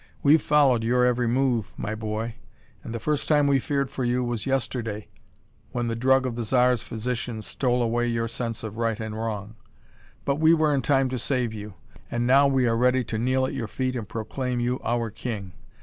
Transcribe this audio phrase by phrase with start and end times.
[0.23, 2.37] We've followed your every move, my boy,
[2.83, 5.09] and the first time we feared for you was yesterday
[5.73, 9.57] when the drug of the Zar's physician stole away your sense of right and wrong.
[10.25, 11.75] But we were in time to save you,
[12.09, 15.53] and now we are ready to kneel at your feet and proclaim you our king.